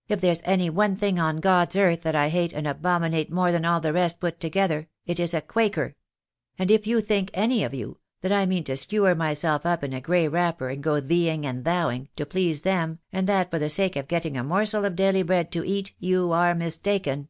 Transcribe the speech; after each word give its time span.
"If 0.08 0.20
there's 0.20 0.42
any 0.44 0.68
one 0.68 0.96
thing 0.96 1.20
on 1.20 1.36
God's 1.36 1.76
earth 1.76 2.02
that 2.02 2.16
I 2.16 2.28
hate 2.28 2.52
and 2.52 2.66
abominate 2.66 3.30
more 3.30 3.52
than 3.52 3.64
all 3.64 3.78
the 3.78 3.92
rest 3.92 4.18
put 4.18 4.40
together, 4.40 4.88
it 5.06 5.20
is 5.20 5.32
a 5.32 5.40
quaker; 5.40 5.94
and 6.58 6.72
if 6.72 6.88
you 6.88 7.00
think, 7.00 7.30
any 7.34 7.62
of 7.62 7.72
you, 7.72 7.98
that 8.20 8.32
I 8.32 8.46
mean 8.46 8.64
to 8.64 8.76
skewer 8.76 9.14
myself 9.14 9.64
up 9.64 9.84
in 9.84 9.92
a 9.92 10.00
gray 10.00 10.26
wrapper, 10.26 10.70
and 10.70 10.82
go 10.82 11.00
theeingand 11.00 11.62
thouing, 11.64 12.08
to 12.16 12.26
please 12.26 12.62
them, 12.62 12.98
and 13.12 13.28
that 13.28 13.48
for 13.48 13.60
the 13.60 13.70
sake 13.70 13.94
of 13.94 14.08
getting 14.08 14.36
a 14.36 14.42
morsel 14.42 14.84
of 14.84 14.96
daily 14.96 15.22
bread 15.22 15.52
to 15.52 15.64
eat, 15.64 15.92
you 16.00 16.32
are 16.32 16.52
mistaken." 16.56 17.28